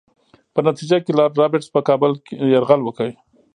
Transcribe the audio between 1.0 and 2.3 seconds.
کې لارډ رابرټس پر کابل